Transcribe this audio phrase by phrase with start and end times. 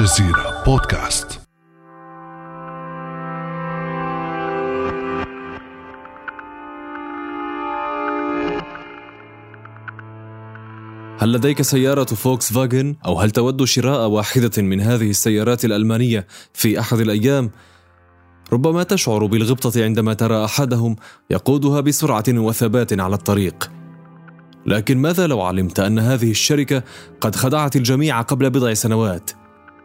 [0.00, 1.40] الجزيرة بودكاست
[11.18, 16.80] هل لديك سيارة فوكس فاجن أو هل تود شراء واحدة من هذه السيارات الألمانية في
[16.80, 17.50] أحد الأيام؟
[18.52, 20.96] ربما تشعر بالغبطة عندما ترى أحدهم
[21.30, 23.70] يقودها بسرعة وثبات على الطريق.
[24.66, 26.82] لكن ماذا لو علمت أن هذه الشركة
[27.20, 29.39] قد خدعت الجميع قبل بضع سنوات؟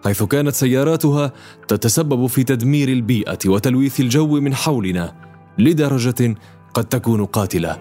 [0.06, 1.32] حيث كانت سياراتها
[1.68, 5.16] تتسبب في تدمير البيئة وتلويث الجو من حولنا
[5.58, 6.36] لدرجة
[6.74, 7.78] قد تكون قاتلة.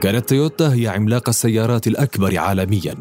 [0.00, 2.94] كانت تويوتا هي عملاق السيارات الأكبر عالميا.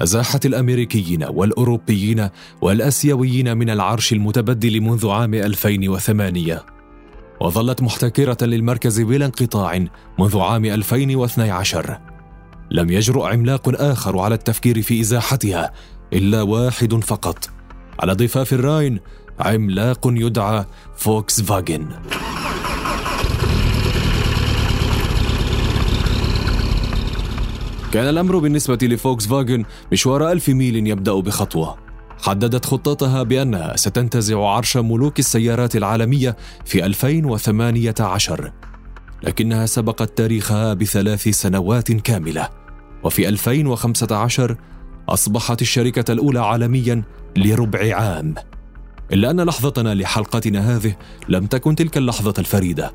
[0.00, 2.28] أزاحت الأمريكيين والأوروبيين
[2.60, 6.64] والأسيويين من العرش المتبدل منذ عام 2008
[7.40, 9.86] وظلت محتكرة للمركز بلا انقطاع
[10.18, 12.00] منذ عام 2012
[12.70, 15.72] لم يجرؤ عملاق آخر على التفكير في إزاحتها
[16.12, 17.50] إلا واحد فقط.
[18.00, 19.00] على ضفاف الراين
[19.40, 20.64] عملاق يدعى
[20.96, 21.88] فوكس فاجن
[27.92, 31.78] كان الأمر بالنسبة لفوكس فاجن مشوار ألف ميل يبدأ بخطوة.
[32.22, 38.52] حددت خطتها بأنها ستنتزع عرش ملوك السيارات العالمية في 2018
[39.22, 42.48] لكنها سبقت تاريخها بثلاث سنوات كاملة.
[43.04, 44.56] وفي 2015
[45.08, 47.02] أصبحت الشركة الأولى عالميا
[47.36, 48.34] لربع عام.
[49.12, 50.96] إلا أن لحظتنا لحلقتنا هذه
[51.28, 52.92] لم تكن تلك اللحظة الفريدة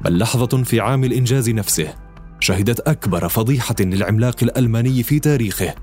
[0.00, 1.94] بل لحظة في عام الإنجاز نفسه
[2.40, 5.74] شهدت أكبر فضيحة للعملاق الألماني في تاريخه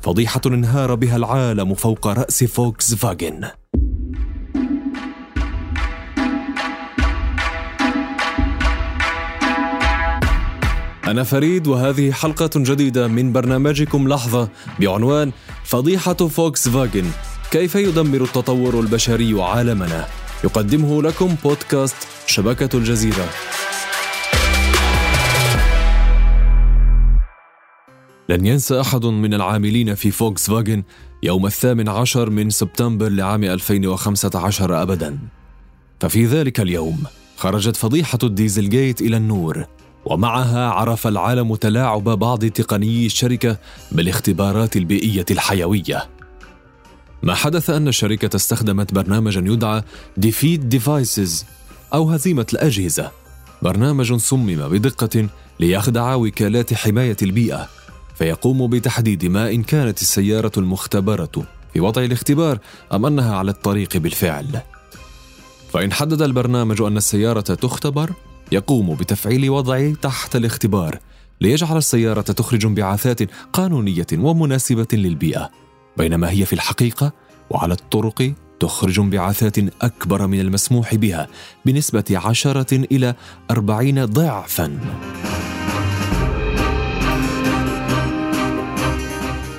[0.00, 3.48] فضيحة انهار بها العالم فوق رأس فوكس فاجن
[11.06, 14.48] أنا فريد وهذه حلقة جديدة من برنامجكم لحظة
[14.80, 15.32] بعنوان
[15.64, 17.04] فضيحة فوكس فاجن
[17.50, 20.06] كيف يدمر التطور البشري عالمنا؟
[20.44, 21.96] يقدمه لكم بودكاست
[22.26, 23.28] شبكة الجزيرة.
[28.28, 30.82] لن ينسى أحد من العاملين في فوكس فاجن
[31.22, 35.18] يوم الثامن عشر من سبتمبر لعام 2015 أبدا.
[36.00, 37.02] ففي ذلك اليوم
[37.36, 39.66] خرجت فضيحة ال Dieselgate إلى النور.
[40.06, 43.56] ومعها عرف العالم تلاعب بعض تقنيي الشركة
[43.92, 46.08] بالاختبارات البيئية الحيوية.
[47.22, 49.82] ما حدث أن الشركة استخدمت برنامجا يدعى
[50.16, 51.44] defeat devices
[51.94, 53.10] أو هزيمة الأجهزة.
[53.62, 55.28] برنامج صمم بدقة
[55.60, 57.68] ليخدع وكالات حماية البيئة
[58.14, 62.58] فيقوم بتحديد ما إن كانت السيارة المختبرة في وضع الاختبار
[62.92, 64.60] أم أنها على الطريق بالفعل.
[65.72, 68.12] فإن حدد البرنامج أن السيارة تختبر
[68.52, 70.98] يقوم بتفعيل وضع تحت الاختبار
[71.40, 75.50] ليجعل السيارة تخرج انبعاثات قانونية ومناسبة للبيئة.
[75.96, 77.12] بينما هي في الحقيقة
[77.50, 81.28] وعلى الطرق تخرج انبعاثات أكبر من المسموح بها
[81.64, 83.14] بنسبة عشرة إلى
[83.50, 84.78] أربعين ضعفا.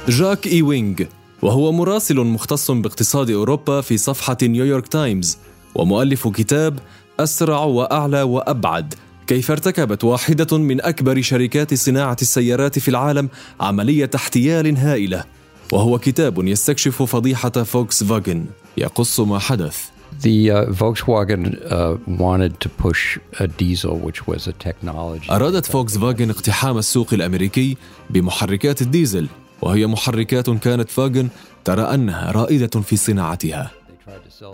[0.09, 0.95] جاك إيوينغ
[1.42, 5.38] وهو مراسل مختص باقتصاد أوروبا في صحيفة نيويورك تايمز
[5.75, 6.80] ومؤلف كتاب
[7.19, 8.94] أسرع وأعلى وأبعد.
[9.28, 13.29] كيف ارتكبت واحدة من أكبر شركات صناعة السيارات في العالم
[13.59, 15.23] عملية احتيال هائلة.
[15.72, 18.45] وهو كتاب يستكشف فضيحة فوكس فاجن
[18.77, 19.77] يقص ما حدث.
[20.23, 25.31] The uh, Volkswagen uh, wanted to push a diesel, which was a technology.
[25.31, 27.77] أرادت فوكس فاجن اقتحام السوق الأمريكي
[28.09, 29.27] بمحركات الديزل.
[29.62, 31.27] وهي محركات كانت فاجن
[31.65, 33.71] ترى أنها رائدة في صناعتها.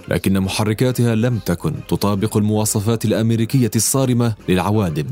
[0.08, 5.06] لكن محركاتها لم تكن تطابق المواصفات الأمريكية الصارمة للعوادم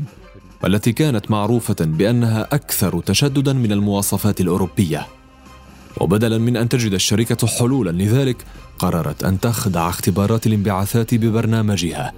[0.64, 5.06] والتي كانت معروفة بأنها أكثر تشددا من المواصفات الأوروبية.
[6.00, 8.36] وبدلا من أن تجد الشركة حلولا لذلك
[8.78, 12.12] قررت أن تخدع اختبارات الانبعاثات ببرنامجها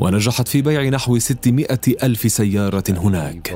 [0.00, 1.66] ونجحت في بيع نحو 600
[2.02, 3.50] ألف سيارة هناك.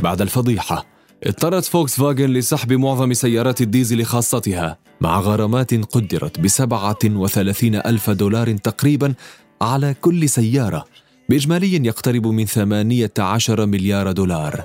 [0.00, 0.86] بعد الفضيحة
[1.24, 8.56] اضطرت فوكس فاجن لسحب معظم سيارات الديزل خاصتها مع غرامات قدرت بسبعة وثلاثين ألف دولار
[8.56, 9.14] تقريبا
[9.62, 10.84] على كل سيارة
[11.28, 14.64] بإجمالي يقترب من ثمانية عشر مليار دولار.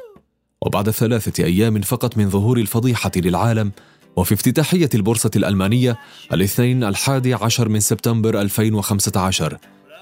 [0.61, 3.71] وبعد ثلاثة أيام فقط من ظهور الفضيحة للعالم
[4.15, 5.97] وفي افتتاحية البورصة الألمانية
[6.33, 9.57] الاثنين الحادي عشر من سبتمبر 2015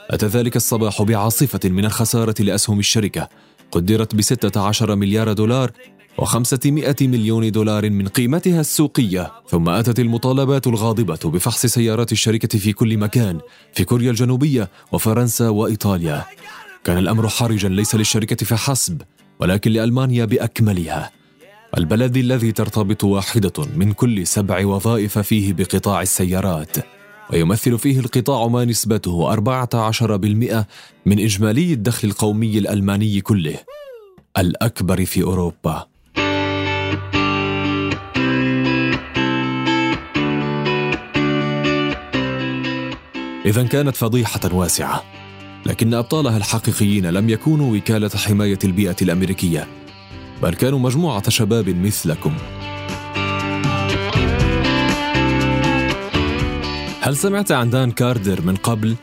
[0.10, 3.30] أتى ذلك الصباح بعاصفة من الخسارة لأسهم الشركة
[3.72, 5.72] قدرت بستة عشر مليار دولار
[6.18, 6.60] وخمسة
[7.02, 9.32] مليون دولار من قيمتها السوقية.
[9.50, 13.40] ثم أتت المطالبات الغاضبة بفحص سيارات الشركة في كل مكان
[13.74, 16.26] في كوريا الجنوبية وفرنسا وإيطاليا.
[16.84, 19.02] كان الأمر حرجا ليس للشركة فحسب
[19.40, 21.12] ولكن لألمانيا بأكملها.
[21.78, 26.78] البلد الذي ترتبط واحدة من كل سبع وظائف فيه بقطاع السيارات.
[27.34, 30.66] ويمثل فيه القطاع ما نسبته 14%
[31.06, 33.56] من إجمالي الدخل القومي الألماني كله
[34.38, 35.86] الأكبر في أوروبا.
[43.46, 45.04] إذا كانت فضيحة واسعة
[45.66, 49.68] لكن أبطالها الحقيقيين لم يكونوا وكالة حماية البيئة الأمريكية
[50.42, 52.34] بل كانوا مجموعة شباب مثلكم.
[57.14, 58.96] هل سمعت عن دان كاردر من قبل؟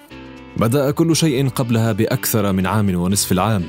[0.57, 3.63] بدأ كل شيء قبلها بأكثر من عام ونصف العام.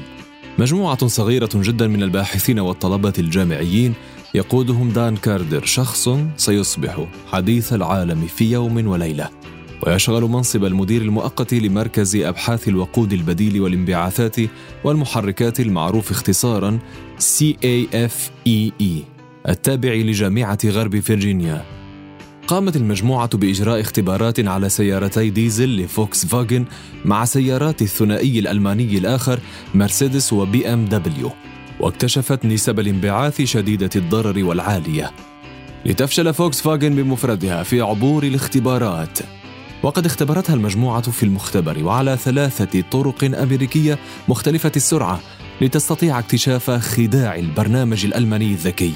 [0.60, 3.94] مجموعة صغيرة جدا من الباحثين والطلبة الجامعيين
[4.34, 9.30] يقودهم دان كاردر شخص سيصبح حديث العالم في يوم وليلة.
[9.88, 14.36] ويشغل منصب المدير المؤقت لمركز أبحاث الوقود البديل والانبعاثات
[14.84, 16.80] والمحركات المعروف اختصارا
[17.20, 18.82] CAFEE
[19.50, 21.81] التابع لجامعة غرب فيرجينيا.
[22.52, 26.66] قامت المجموعة بإجراء اختبارات على سيارتي ديزل لفوكس فاجن
[27.06, 29.40] مع سيارات الثنائي الألماني الآخر
[29.76, 31.32] مرسيدس وبي أم دبليو
[31.80, 35.12] واكتشفت نسب الانبعاث شديدة الضرر والعالية
[35.86, 39.20] لتفشل فوكس فاجن بمفردها في عبور الاختبارات
[39.84, 45.20] وقد اختبرتها المجموعة في المختبر وعلى ثلاثة طرق أمريكية مختلفة السرعة
[45.62, 48.94] لتستطيع اكتشاف خداع البرنامج الألماني الذكي.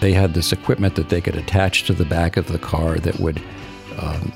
[0.00, 3.18] They had this equipment that they could attach to the back of the car that
[3.20, 3.40] would
[3.98, 4.32] um.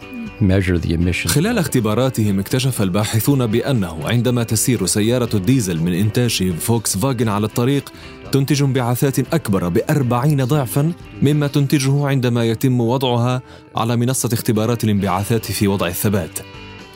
[1.27, 7.93] خلال اختباراتهم اكتشف الباحثون بأنه عندما تسير سيارة الديزل من إنتاج فوكس فاجن على الطريق
[8.33, 10.93] تنتج انبعاثات أكبر بأربعين ضعفا
[11.23, 13.43] مما تنتجه عندما يتم وضعها
[13.77, 16.39] على منصة اختبارات الانبعاثات في وضع الثبات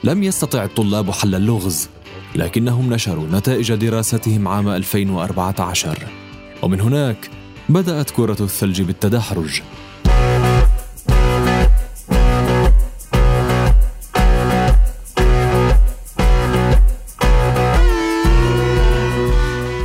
[0.05, 1.89] لم يستطع الطلاب حل اللغز
[2.35, 5.99] لكنهم نشروا نتائج دراستهم عام 2014
[6.63, 7.31] ومن هناك
[7.69, 9.63] بدأت كرة الثلج بالتدحرج.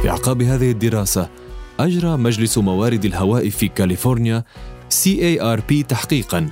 [0.01, 1.29] في أعقاب هذه الدراسة
[1.79, 4.43] أجرى مجلس موارد الهواء في كاليفورنيا
[4.89, 6.49] CARP تحقيقا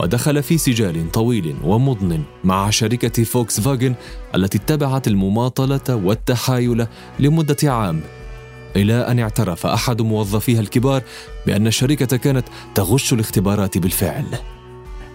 [0.00, 3.94] ودخل في سجال طويل ومضن مع شركة فوكس فاجن
[4.34, 6.86] التي اتبعت المماطلة والتحايل
[7.18, 8.00] لمدة عام.
[8.78, 11.02] إلى أن اعترف أحد موظفيها الكبار
[11.46, 12.44] بأن الشركة كانت
[12.74, 14.24] تغش الاختبارات بالفعل.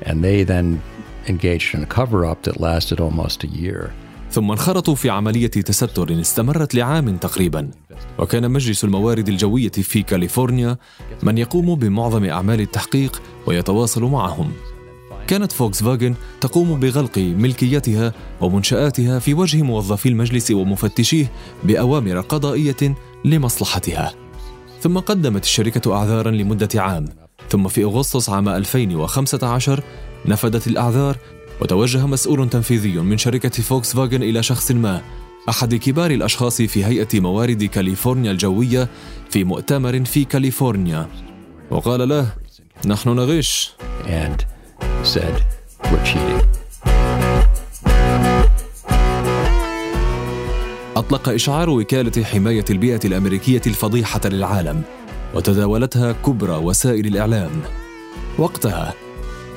[0.06, 0.82] And they then
[1.28, 3.92] engaged in a cover-up that lasted almost a year.
[4.32, 7.72] ثم انخرطوا في عملية تستر استمرت لعام تقريبا
[8.20, 10.78] وكان مجلس الموارد الجوية في كاليفورنيا
[11.24, 14.52] من يقوم بمعظم أعمال التحقيق ويتواصل معهم
[15.28, 21.32] كانت فوكس فاجن تقوم بغلق ملكيتها ومنشآتها في وجه موظفي المجلس ومفتشيه
[21.64, 24.14] بأوامر قضائية لمصلحتها.
[24.82, 27.06] ثم قدمت الشركة أعذارا لمدة عام.
[27.50, 29.84] ثم في أغسطس عام 2015
[30.26, 31.18] نفدت الأعذار
[31.62, 35.02] وتوجه مسؤول تنفيذي من شركة فوكس فاجن إلى شخص ما
[35.50, 38.90] أحد كبار الأشخاص في هيئة موارد كاليفورنيا الجوية
[39.30, 41.08] في مؤتمر في كاليفورنيا.
[41.72, 42.34] وقال له
[42.86, 43.74] نحن نغش.
[44.06, 44.46] And
[45.04, 45.44] said,
[45.84, 46.63] We're cheating.
[50.96, 54.82] أطلق إشعار وكالة حماية البيئة الأمريكية الفضيحة للعالم
[55.36, 57.52] وتداولتها كبرى وسائل الإعلام.
[58.38, 58.94] وقتها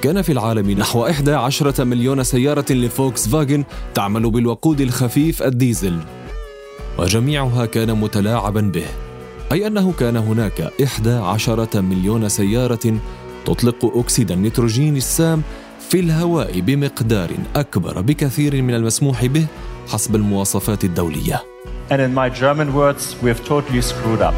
[0.02, 3.64] كان في العالم نحو 11 مليون سيارة لفوكس فاجن
[3.94, 5.98] تعمل بالوقود الخفيف الديزل.
[6.98, 8.86] وجميعها كان متلاعبا به
[9.52, 12.94] أي أنه كان هناك 11 مليون سيارة
[13.46, 15.42] تطلق أكسيد النيتروجين السام
[15.88, 19.46] في الهواء بمقدار أكبر بكثير من المسموح به
[19.88, 21.42] حسب المواصفات الدولية
[21.90, 24.34] And in my German words, we have totally screwed up.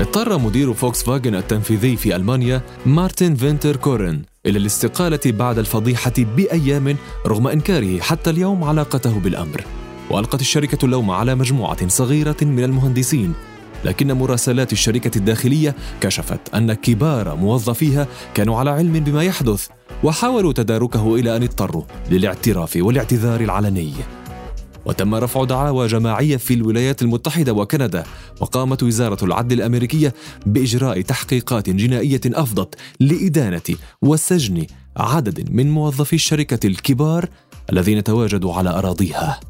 [0.00, 6.96] اضطر مدير فوكس فاجن التنفيذي في ألمانيا مارتن فينتر كورن إلى الاستقالة بعد الفضيحة بأيام
[7.26, 9.64] رغم إنكاره حتى اليوم علاقته بالأمر
[10.10, 13.34] وألقت الشركة اللوم على مجموعة صغيرة من المهندسين
[13.84, 19.66] لكن مراسلات الشركة الداخلية كشفت أن كبار موظفيها كانوا على علم بما يحدث
[20.04, 23.92] وحاولوا تداركه إلى أن اضطروا للاعتراف والاعتذار العلني.
[24.86, 28.04] وتم رفع دعاوى جماعية في الولايات المتحدة وكندا
[28.40, 30.14] وقامت وزارة العدل الأمريكية
[30.46, 37.28] بإجراء تحقيقات جنائية أفضت لإدانة وسجن عدد من موظفي الشركة الكبار
[37.72, 39.49] الذين تواجدوا على أراضيها.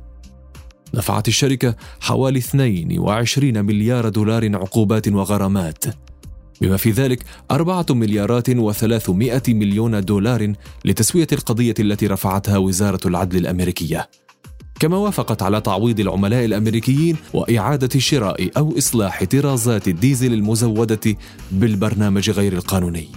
[0.94, 5.84] دفعت الشركة حوالي 22 مليار دولار عقوبات وغرامات
[6.60, 10.52] بما في ذلك أربعة مليارات وثلاثمائة مليون دولار
[10.84, 14.08] لتسوية القضية التي رفعتها وزارة العدل الأمريكية
[14.80, 21.16] كما وافقت على تعويض العملاء الأمريكيين وإعادة شراء أو إصلاح طرازات الديزل المزودة
[21.52, 23.08] بالبرنامج غير القانوني.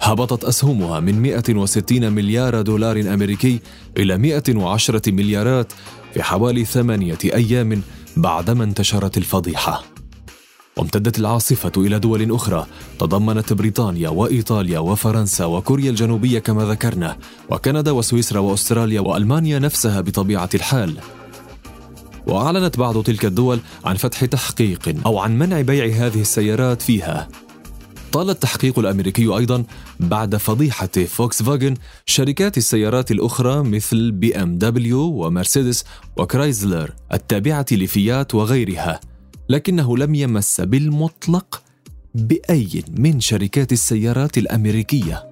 [0.00, 3.60] هبطت أسهمها من 160 مليار دولار أمريكي
[3.98, 5.72] إلى 110 مليارات
[6.16, 7.82] في حوالي ثمانية أيام
[8.16, 9.84] بعدما انتشرت الفضيحة.
[10.76, 12.66] وامتدت العاصفة إلى دول أخرى
[12.98, 17.16] تضمنت بريطانيا وإيطاليا وفرنسا وكوريا الجنوبية كما ذكرنا
[17.50, 20.96] وكندا وسويسرا وأستراليا وألمانيا نفسها بطبيعة الحال
[22.26, 27.28] وأعلنت بعض تلك الدول عن فتح تحقيق أو عن منع بيع هذه السيارات فيها
[28.16, 29.64] طال التحقيق الأمريكي أيضا
[30.00, 31.74] بعد فضيحة فوكس فاجن
[32.06, 35.84] شركات السيارات الأخرى مثل بي إم دبليو ومرسيدس
[36.16, 39.00] وكرايزلر التابعة لفيات وغيرها
[39.48, 41.62] لكنه لم يمس بالمطلق
[42.14, 45.25] بأي من شركات السيارات الأمريكية.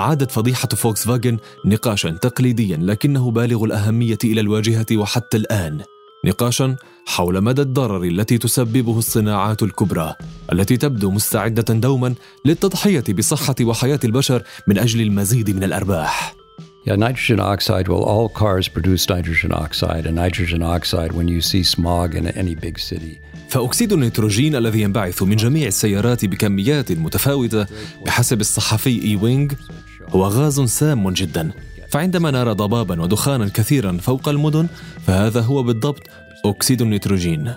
[0.00, 5.80] أعادت فضيحة فوكس فاجن نقاشا تقليديا لكنه بالغ الأهمية إلى الواجهة وحتى الآن
[6.24, 6.76] نقاشا
[7.06, 10.14] حول مدى الضرر التي تسببه الصناعات الكبرى
[10.52, 12.14] التي تبدو مستعدة دوما
[12.44, 16.40] للتضحية بصحة وحياة البشر من أجل المزيد من الأرباح
[16.86, 17.88] Yeah, nitrogen oxide.
[17.88, 22.54] Well, all cars produce nitrogen oxide, and nitrogen oxide, when you see smog in any
[22.54, 27.66] big city, فأكسيد النيتروجين الذي ينبعث من جميع السيارات بكميات متفاوتة
[28.06, 29.48] بحسب الصحفي إي وينغ
[30.12, 31.50] هو غاز سام جدا.
[31.88, 34.66] فعندما نرى ضبابا ودخانا كثيرا فوق المدن
[35.06, 36.02] فهذا هو بالضبط
[36.44, 37.54] أكسيد النيتروجين.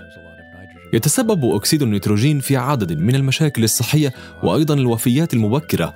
[0.94, 5.94] يتسبب أكسيد النيتروجين في عدد من المشاكل الصحية وأيضا الوفيات المبكرة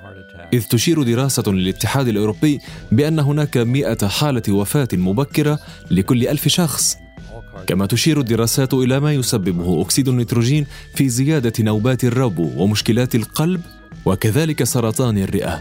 [0.52, 2.60] إذ تشير دراسة للاتحاد الأوروبي
[2.92, 5.58] بأن هناك مئة حالة وفاة مبكرة
[5.90, 6.96] لكل ألف شخص.
[7.66, 13.60] كما تشير الدراسات إلى ما يسببه أكسيد النيتروجين في زيادة نوبات الربو ومشكلات القلب
[14.04, 15.60] وكذلك سرطان الرئة.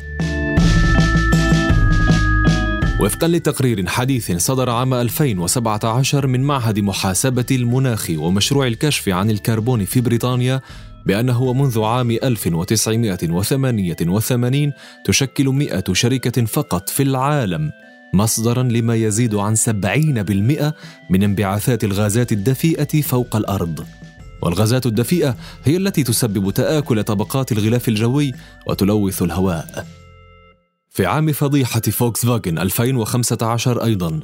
[3.00, 10.02] وفقا لتقرير حديث صدر عام 2017 من معهد محاسبة المناخ ومشروع الكشف عن الكربون في
[10.02, 10.62] بريطانيا
[11.06, 14.74] بأنه منذ عام 1988
[15.06, 17.72] تشكل 100 شركة فقط في العالم
[18.14, 19.60] مصدرا لما يزيد عن 70%
[21.10, 23.86] من انبعاثات الغازات الدفيئة فوق الأرض.
[24.42, 25.36] والغازات الدفيئة
[25.66, 28.34] هي التي تسبب تآكل طبقات الغلاف الجوي
[28.68, 29.86] وتلوث الهواء.
[30.98, 34.20] في عام فضيحة فوكس فاجن 2015 أيضا.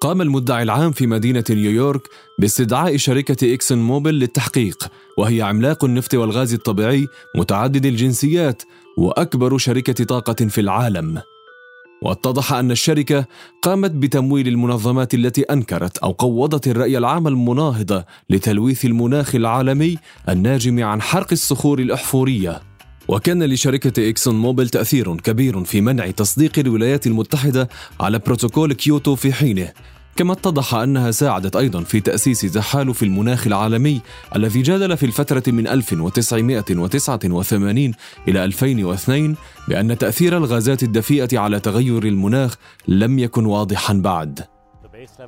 [0.00, 2.02] قام المدعي العام في مدينة نيويورك
[2.38, 4.88] باستدعاء شركة إكسون موبل للتحقيق
[5.18, 8.62] وهي عملاق النفط والغاز الطبيعي متعدد الجنسيات
[8.98, 11.22] وأكبر شركة طاقة في العالم.
[12.02, 13.24] واتضح أن الشركة
[13.62, 21.02] قامت بتمويل المنظمات التي أنكرت أو قوضت الرأي العام المناهض لتلويث المناخ العالمي الناجم عن
[21.02, 22.71] حرق الصخور الأحفورية.
[23.08, 27.68] وكان لشركة إكسون موبل تأثير كبير في منع تصديق الولايات المتحدة
[28.00, 29.72] على بروتوكول كيوتو في حينه
[30.16, 34.00] كما اتضح أنها ساعدت أيضا في تأسيس تحالف المناخ العالمي
[34.36, 37.92] الذي جادل في الفترة من 1989
[38.28, 39.36] إلى 2002
[39.68, 42.56] بأن تأثير الغازات الدفيئة على تغير المناخ
[42.88, 44.44] لم يكن واضحا بعد.
[44.82, 45.20] The base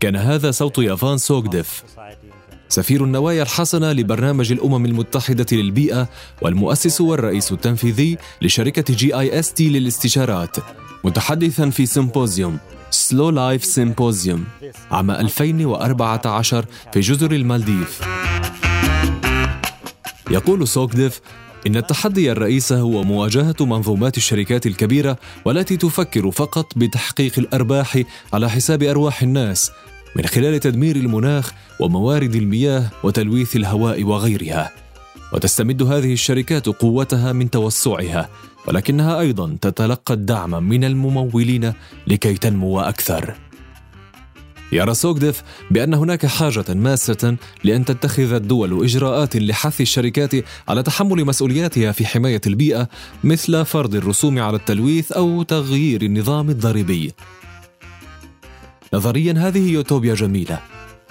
[0.00, 1.84] كان هذا صوت بافان سوخديف.
[2.68, 6.08] سفير النوايا الحسنة لبرنامج الأمم المتحدة للبيئة
[6.42, 10.56] والمؤسس والرئيس التنفيذي لشركة GIST للاستشارات
[11.04, 12.58] متحدثا في symposium
[12.90, 14.44] Slow Life Symposium
[14.90, 18.00] عام 2014 في جزر المالديف.
[20.30, 21.20] يقول سوكديف
[21.66, 28.82] إن التحدي الرئيس هو مواجهة منظومات الشركات الكبيرة والتي تفكر فقط بتحقيق الأرباح على حساب
[28.82, 29.70] أرواح الناس
[30.16, 34.70] من خلال تدمير المناخ وموارد المياه وتلويث الهواء وغيرها.
[35.32, 38.28] وتستمد هذه الشركات قوتها من توسعها
[38.66, 41.72] ولكنها أيضا تتلقى الدعم من الممولين
[42.06, 43.34] لكي تنمو أكثر.
[44.72, 50.32] يرى سوغديف بأن هناك حاجة ماسة لأن تتخذ الدول إجراءات لحث الشركات
[50.68, 52.88] على تحمل مسؤولياتها في حماية البيئة
[53.24, 57.12] مثل فرض الرسوم على التلويث أو تغيير النظام الضريبي.
[58.94, 60.58] نظريا هذه يوتوبيا جميلة،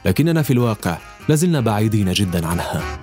[0.06, 0.98] لكننا في الواقع
[1.30, 3.00] لازلنا بعيدين جدا عنها.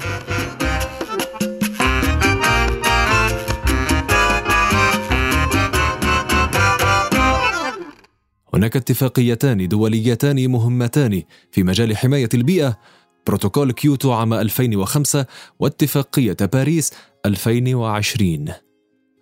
[8.54, 12.78] هناك اتفاقيتان دوليتان مهمتان في مجال حماية البيئة
[13.26, 15.26] بروتوكول كيوتو عام 2005
[15.58, 16.92] واتفاقية باريس
[17.26, 18.44] 2020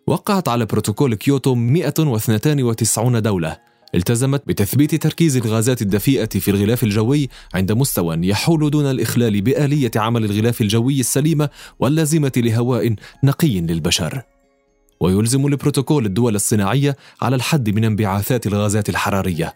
[0.07, 3.57] وقعت على بروتوكول كيوتو 192 دولة.
[3.95, 10.25] التزمت بتثبيت تركيز الغازات الدفيئة في الغلاف الجوي عند مستوى يحول دون الإخلال بآلية عمل
[10.25, 11.49] الغلاف الجوي السليمة
[11.81, 14.23] واللازمة لهواء نقي للبشر.
[15.03, 19.55] ويلزم البروتوكول الدول الصناعية على الحد من انبعاثات الغازات الحرارية.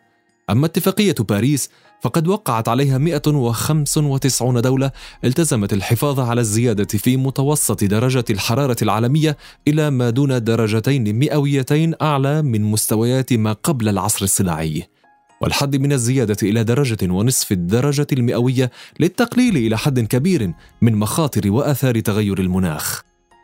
[0.51, 1.71] أما اتفاقية باريس
[2.03, 4.91] فقد وقعت عليها 195 دولة
[5.25, 9.37] التزمت الحفاظ على الزيادة في متوسط درجة الحرارة العالمية
[9.69, 14.89] إلى ما دون درجتين مئويتين أعلى من مستويات ما قبل العصر الصناعي.
[15.41, 22.01] والحد من الزيادة إلى درجة ونصف الدرجة المئوية للتقليل إلى حد كبير من مخاطر وآثار
[22.01, 23.03] تغير المناخ.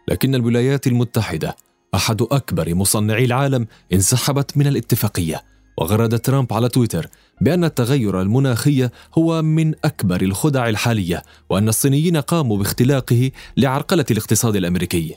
[0.08, 1.56] لكن الولايات المتحدة
[1.94, 5.42] أحد أكبر مصنعي العالم انسحبت من الاتفاقية
[5.78, 7.06] وغرد ترامب على تويتر
[7.40, 15.16] بأن التغير المناخي هو من أكبر الخدع الحالية وأن الصينيين قاموا باختلاقه لعرقلة الاقتصاد الأمريكي.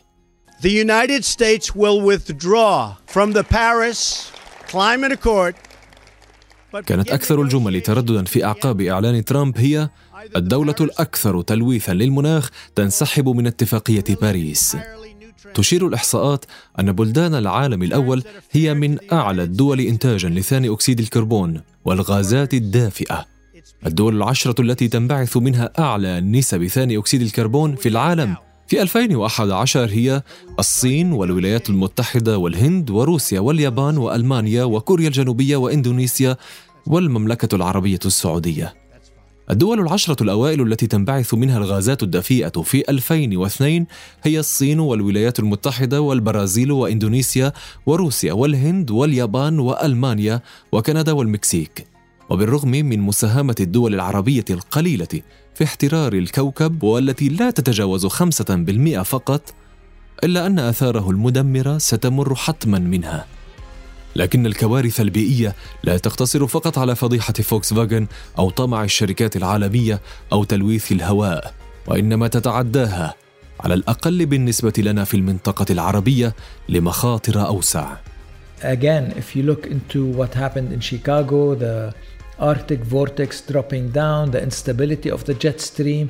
[0.61, 4.31] The United States will withdraw from the Paris
[4.71, 5.55] Climate Accord.
[6.85, 9.89] كانت أكثر الجمل ترددا في أعقاب إعلان ترامب هي
[10.35, 14.77] الدولة الأكثر تلويثا للمناخ تنسحب من اتفاقية باريس.
[15.55, 16.45] تشير الإحصاءات
[16.79, 23.25] أن بلدان العالم الأول هي من أعلى الدول إنتاجا لثاني أكسيد الكربون والغازات الدافئة.
[23.85, 28.35] الدول العشرة التي تنبعث منها أعلى نسب ثاني أكسيد الكربون في العالم
[28.67, 30.21] في 2011 هي
[30.59, 36.37] الصين والولايات المتحدة والهند وروسيا واليابان وألمانيا وكوريا الجنوبية وإندونيسيا
[36.87, 38.84] والمملكة العربية السعودية.
[39.51, 43.85] الدول العشرة الأوائل التي تنبعث منها الغازات الدفيئة في 2002
[44.23, 47.53] هي الصين والولايات المتحدة والبرازيل وإندونيسيا
[47.85, 51.87] وروسيا والهند واليابان وألمانيا وكندا والمكسيك.
[52.29, 55.21] وبالرغم من مساهمة الدول العربية القليلة
[55.55, 59.53] في احترار الكوكب والتي لا تتجاوز خمسة بالمئة فقط
[60.23, 63.25] إلا أن آثاره المدمرة ستمر حتما منها.
[64.15, 68.07] لكن الكوارث البيئية لا تقتصر فقط على فضيحة فولكس فاجن
[68.39, 70.01] أو طمع الشركات العالمية
[70.33, 71.53] أو تلويث الهواء
[71.87, 73.13] وإنما تتعداها
[73.59, 76.35] على الأقل بالنسبة لنا في المنطقة العربية
[76.69, 77.95] لمخاطر أوسع
[78.61, 81.93] Again, if you look into what happened in Chicago, the
[82.39, 86.09] Arctic vortex dropping down, the instability of the jet stream,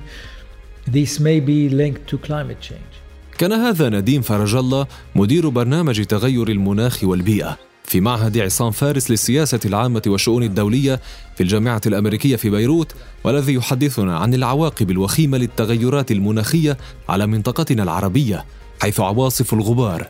[0.88, 2.94] these may be linked to climate change.
[3.38, 9.60] كان هذا نديم فرج الله مدير برنامج تغير المناخ والبيئة في معهد عصام فارس للسياسة
[9.65, 11.00] العامة والشؤون الدولية
[11.36, 16.78] في الجامعة الأمريكية في بيروت والذي يحدثنا عن العواقب الوخيمة للتغيرات المناخية
[17.10, 18.45] على منطقتنا العربية
[18.82, 20.08] حيث عواصف الغبار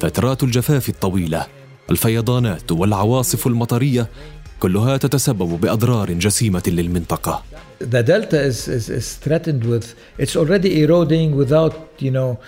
[0.00, 1.46] فترات الجفاف الطويلة
[1.90, 4.08] الفيضانات والعواصف المطرية
[4.60, 7.42] كلها تتسبب بأضرار جسيمة للمنطقة
[7.80, 12.38] The delta is, is, is threatened with, it's already eroding without, you know,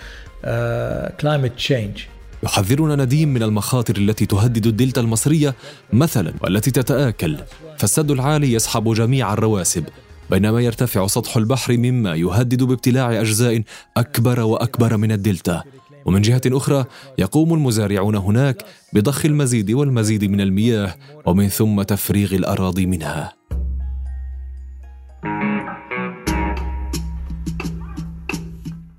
[0.43, 2.07] uh, climate change.
[2.43, 5.55] يحذرنا نديم من المخاطر التي تهدد الدلتا المصرية
[5.93, 7.37] مثلا والتي تتآكل.
[7.77, 9.83] فالسد العالي يسحب جميع الرواسب.
[10.29, 13.63] بينما يرتفع سطح البحر مما يهدد بابتلاع أجزاء
[13.97, 15.63] أكبر وأكبر من الدلتا.
[16.05, 16.85] ومن جهة أخرى
[17.17, 20.95] يقوم المزارعون هناك بضخ المزيد والمزيد من المياه
[21.25, 23.33] ومن ثم تفريغ الأراضي منها.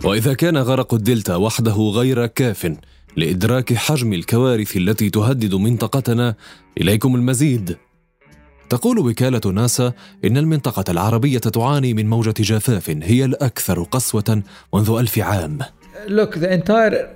[0.05, 2.77] وإذا كان غرق الدلتا وحده غير كاف
[3.17, 6.35] لإدراك حجم الكوارث التي تهدد منطقتنا.
[6.81, 7.77] إليكم المزيد.
[8.71, 9.93] تقول وكالة ناسا
[10.25, 14.43] إن المنطقة العربية تعاني من موجة جفاف هي الأكثر قسوة
[14.75, 15.59] منذ ألف عام.
[16.07, 17.07] Look, the entire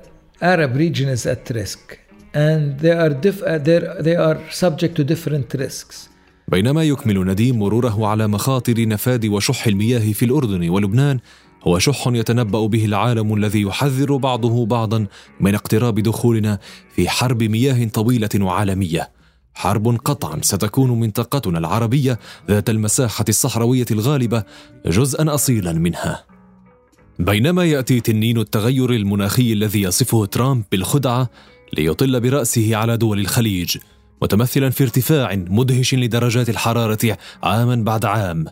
[0.43, 1.97] Arab region is at risk,
[2.35, 6.09] and they are dif- they're- they are subject to different risks.
[6.49, 11.19] بينما يكمل نديم مروره على مخاطر نفاد وشح المياه في الأردن ولبنان
[11.63, 15.07] هو شح يتنبأ به العالم الذي يحذر بعضه بعضا
[15.41, 16.59] من اقتراب دخولنا
[16.97, 19.11] في حرب مياه طويلة وعالمية.
[19.55, 24.45] حرب قطعا ستكون منطقتنا العربية ذات المساحة الصحراوية الغالبة
[24.87, 26.25] جزءا أصيلا منها.
[27.19, 31.31] بينما يأتي تنين التغير المناخي الذي يصفه ترامب بالخدعة
[31.73, 33.77] ليطل برأسه على دول الخليج
[34.23, 38.45] متمثلا في ارتفاع مدهش لدرجات الحرارة عاما بعد عام.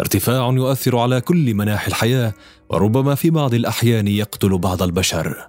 [0.00, 2.32] ارتفاع يؤثر على كل مناحي الحياة
[2.70, 5.46] وربما في بعض الأحيان يقتل بعض البشر.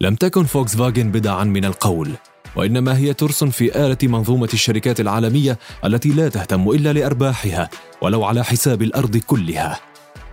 [0.00, 2.10] لم تكن فوكس فاجن بدعا من القول
[2.56, 7.70] وإنما هي ترس في آلة منظومة الشركات العالمية التي لا تهتم إلا لأرباحها
[8.02, 9.80] ولو على حساب الأرض كلها.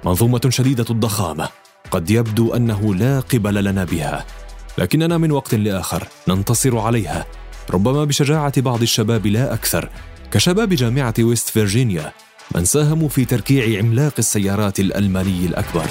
[0.06, 1.50] منظومة شديدة الضخامة.
[1.92, 4.26] قد يبدو أنه لا قبل لنا بها.
[4.78, 7.26] لكننا من وقت لآخر ننتصر عليها.
[7.70, 9.90] ربما بشجاعة بعض الشباب لا أكثر
[10.32, 12.12] كشباب جامعة ويست فيرجينيا
[12.56, 15.88] من ساهموا في تركيع عملاق السيارات الألماني الأكبر.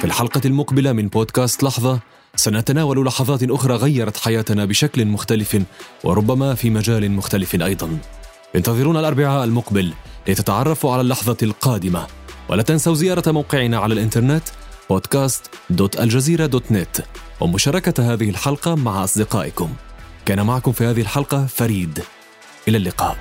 [0.00, 2.00] في الحلقة المقبلة من بودكاست لحظة
[2.36, 5.62] سنتناول لحظات أخرى غيرت حياتنا بشكل مختلف
[6.04, 7.98] وربما في مجال مختلف أيضا.
[8.56, 9.92] انتظرونا الأربعاء المقبل
[10.28, 12.06] لتتعرفوا على اللحظة القادمة.
[12.48, 14.42] ولا تنسوا زيارة موقعنا على الإنترنت
[14.92, 17.02] podcast.aljazeera.net
[17.40, 19.68] ومشاركة هذه الحلقة مع أصدقائكم.
[20.26, 21.98] كان معكم في هذه الحلقة فريد.
[22.68, 23.16] إلى اللقاء.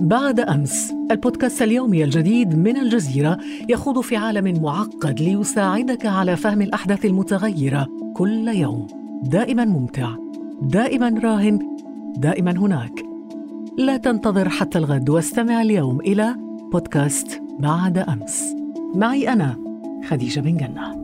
[0.00, 7.04] بعد أمس البودكاست اليومي الجديد من الجزيرة يخوض في عالم معقد ليساعدك على فهم الأحداث
[7.04, 9.01] المتغيرة كل يوم.
[9.22, 10.14] دائما ممتع
[10.62, 11.76] دائما راهن
[12.16, 13.04] دائما هناك.
[13.78, 16.34] لا تنتظر حتى الغد واستمع اليوم إلى
[16.72, 18.54] بودكاست بعد أمس.
[18.94, 19.56] معي أنا
[20.08, 21.01] خديجة بن جنة.